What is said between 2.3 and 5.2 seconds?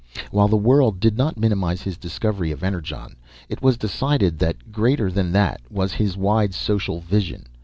of Energon, it was decided that greater